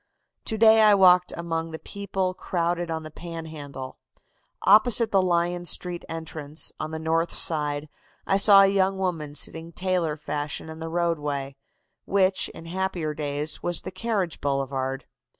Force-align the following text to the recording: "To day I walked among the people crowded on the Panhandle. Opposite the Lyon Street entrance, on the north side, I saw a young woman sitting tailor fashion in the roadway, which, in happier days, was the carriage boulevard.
"To 0.45 0.57
day 0.57 0.81
I 0.81 0.95
walked 0.95 1.31
among 1.37 1.69
the 1.69 1.77
people 1.77 2.33
crowded 2.33 2.89
on 2.89 3.03
the 3.03 3.11
Panhandle. 3.11 3.99
Opposite 4.63 5.11
the 5.11 5.21
Lyon 5.21 5.63
Street 5.65 6.03
entrance, 6.09 6.71
on 6.79 6.89
the 6.89 6.97
north 6.97 7.31
side, 7.31 7.87
I 8.25 8.37
saw 8.37 8.61
a 8.61 8.65
young 8.65 8.97
woman 8.97 9.35
sitting 9.35 9.71
tailor 9.71 10.17
fashion 10.17 10.69
in 10.71 10.79
the 10.79 10.89
roadway, 10.89 11.55
which, 12.05 12.49
in 12.49 12.65
happier 12.65 13.13
days, 13.13 13.61
was 13.61 13.83
the 13.83 13.91
carriage 13.91 14.41
boulevard. 14.41 15.05